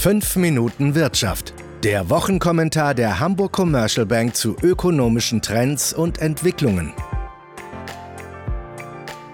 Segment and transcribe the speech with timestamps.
[0.00, 1.52] 5 Minuten Wirtschaft.
[1.84, 6.94] Der Wochenkommentar der Hamburg Commercial Bank zu ökonomischen Trends und Entwicklungen.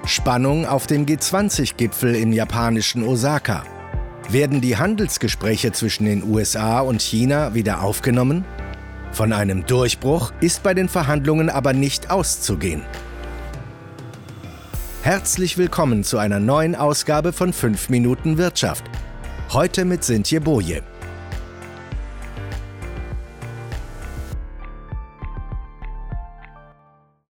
[0.07, 3.63] Spannung auf dem G20-Gipfel im japanischen Osaka.
[4.29, 8.45] Werden die Handelsgespräche zwischen den USA und China wieder aufgenommen?
[9.13, 12.83] Von einem Durchbruch ist bei den Verhandlungen aber nicht auszugehen.
[15.05, 18.83] Herzlich willkommen zu einer neuen Ausgabe von 5 Minuten Wirtschaft
[19.53, 20.83] Heute mit Sintje Boje.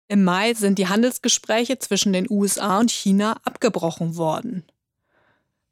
[0.07, 4.63] Im Mai sind die Handelsgespräche zwischen den USA und China abgebrochen worden.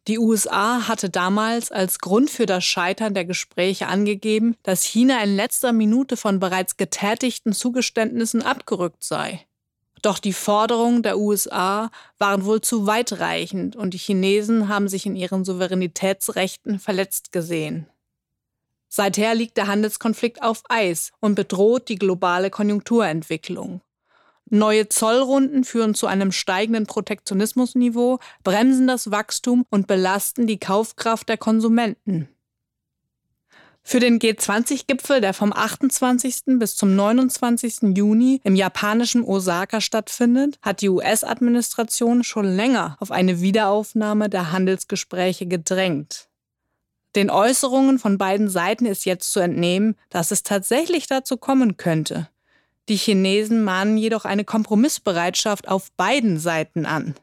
[0.08, 5.36] Die USA hatte damals als Grund für das Scheitern der Gespräche angegeben, dass China in
[5.36, 9.46] letzter Minute von bereits getätigten Zugeständnissen abgerückt sei.
[10.02, 15.16] Doch die Forderungen der USA waren wohl zu weitreichend und die Chinesen haben sich in
[15.16, 17.88] ihren Souveränitätsrechten verletzt gesehen.
[18.88, 23.82] Seither liegt der Handelskonflikt auf Eis und bedroht die globale Konjunkturentwicklung.
[24.50, 31.38] Neue Zollrunden führen zu einem steigenden Protektionismusniveau, bremsen das Wachstum und belasten die Kaufkraft der
[31.38, 32.28] Konsumenten.
[33.84, 36.60] Für den G20-Gipfel, der vom 28.
[36.60, 37.98] bis zum 29.
[37.98, 45.48] Juni im japanischen Osaka stattfindet, hat die US-Administration schon länger auf eine Wiederaufnahme der Handelsgespräche
[45.48, 46.30] gedrängt.
[47.16, 52.30] Den Äußerungen von beiden Seiten ist jetzt zu entnehmen, dass es tatsächlich dazu kommen könnte.
[52.88, 57.16] Die Chinesen mahnen jedoch eine Kompromissbereitschaft auf beiden Seiten an.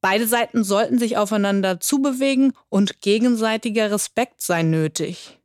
[0.00, 5.41] Beide Seiten sollten sich aufeinander zubewegen und gegenseitiger Respekt sei nötig.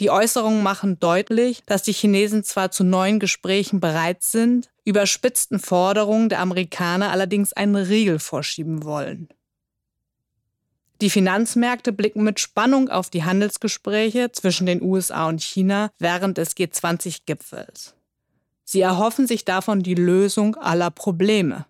[0.00, 6.30] Die Äußerungen machen deutlich, dass die Chinesen zwar zu neuen Gesprächen bereit sind, überspitzten Forderungen
[6.30, 9.28] der Amerikaner allerdings einen Riegel vorschieben wollen.
[11.02, 16.56] Die Finanzmärkte blicken mit Spannung auf die Handelsgespräche zwischen den USA und China während des
[16.56, 17.94] G20-Gipfels.
[18.64, 21.66] Sie erhoffen sich davon die Lösung aller Probleme.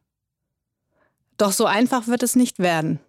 [1.36, 3.00] Doch so einfach wird es nicht werden.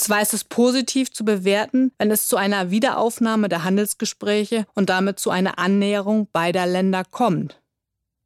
[0.00, 5.18] Zwar ist es positiv zu bewerten, wenn es zu einer Wiederaufnahme der Handelsgespräche und damit
[5.18, 7.60] zu einer Annäherung beider Länder kommt.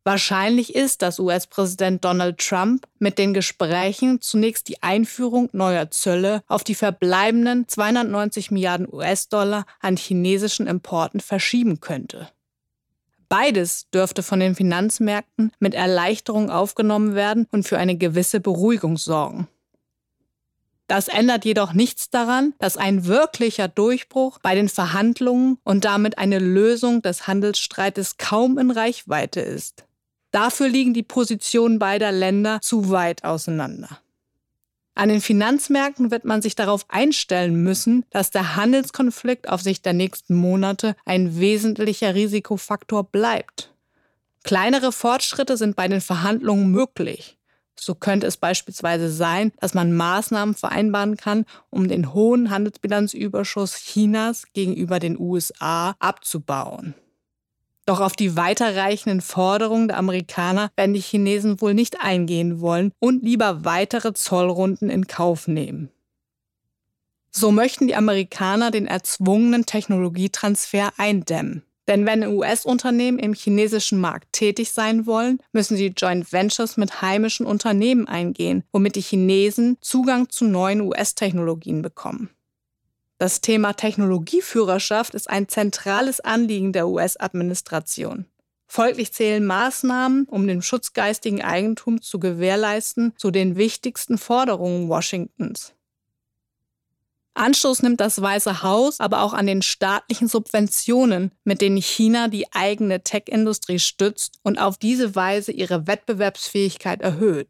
[0.05, 6.63] Wahrscheinlich ist, dass US-Präsident Donald Trump mit den Gesprächen zunächst die Einführung neuer Zölle auf
[6.63, 12.29] die verbleibenden 290 Milliarden US-Dollar an chinesischen Importen verschieben könnte.
[13.29, 19.49] Beides dürfte von den Finanzmärkten mit Erleichterung aufgenommen werden und für eine gewisse Beruhigung sorgen.
[20.87, 26.39] Das ändert jedoch nichts daran, dass ein wirklicher Durchbruch bei den Verhandlungen und damit eine
[26.39, 29.87] Lösung des Handelsstreites kaum in Reichweite ist.
[30.31, 34.01] Dafür liegen die Positionen beider Länder zu weit auseinander.
[34.97, 39.93] An den Finanzmärkten wird man sich darauf einstellen müssen, dass der Handelskonflikt auf Sicht der
[39.93, 43.75] nächsten Monate ein wesentlicher Risikofaktor bleibt.
[44.45, 47.39] Kleinere Fortschritte sind bei den Verhandlungen möglich.
[47.79, 54.45] So könnte es beispielsweise sein, dass man Maßnahmen vereinbaren kann, um den hohen Handelsbilanzüberschuss Chinas
[54.53, 56.95] gegenüber den USA abzubauen.
[57.87, 63.23] Doch auf die weiterreichenden Forderungen der Amerikaner werden die Chinesen wohl nicht eingehen wollen und
[63.23, 65.91] lieber weitere Zollrunden in Kauf nehmen.
[67.31, 71.65] So möchten die Amerikaner den erzwungenen Technologietransfer eindämmen.
[71.87, 77.45] Denn wenn US-Unternehmen im chinesischen Markt tätig sein wollen, müssen sie Joint Ventures mit heimischen
[77.45, 82.31] Unternehmen eingehen, womit die Chinesen Zugang zu neuen US-Technologien bekommen.
[83.19, 88.27] Das Thema Technologieführerschaft ist ein zentrales Anliegen der US-Administration.
[88.67, 95.75] Folglich zählen Maßnahmen, um den Schutz geistigen Eigentums zu gewährleisten, zu den wichtigsten Forderungen Washingtons.
[97.35, 102.53] Anstoß nimmt das Weiße Haus aber auch an den staatlichen Subventionen, mit denen China die
[102.53, 107.49] eigene Tech-Industrie stützt und auf diese Weise ihre Wettbewerbsfähigkeit erhöht.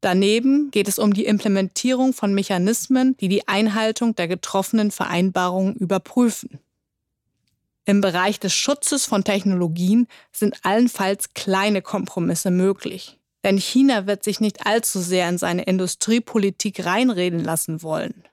[0.00, 6.60] Daneben geht es um die Implementierung von Mechanismen, die die Einhaltung der getroffenen Vereinbarungen überprüfen.
[7.84, 13.17] Im Bereich des Schutzes von Technologien sind allenfalls kleine Kompromisse möglich.
[13.44, 18.24] Denn China wird sich nicht allzu sehr in seine Industriepolitik reinreden lassen wollen.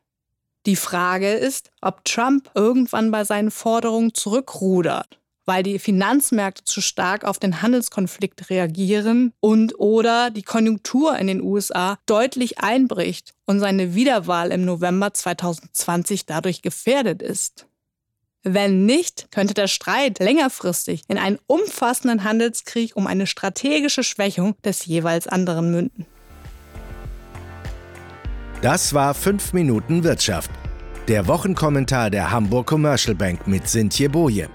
[0.65, 7.23] Die Frage ist, ob Trump irgendwann bei seinen Forderungen zurückrudert, weil die Finanzmärkte zu stark
[7.23, 13.93] auf den Handelskonflikt reagieren und oder die Konjunktur in den USA deutlich einbricht und seine
[13.93, 17.67] Wiederwahl im November 2020 dadurch gefährdet ist.
[18.47, 24.85] Wenn nicht, könnte der Streit längerfristig in einen umfassenden Handelskrieg um eine strategische Schwächung des
[24.85, 26.05] jeweils anderen münden.
[28.61, 30.51] Das war 5 Minuten Wirtschaft.
[31.07, 34.47] Der Wochenkommentar der Hamburg Commercial Bank mit Sintje Boje.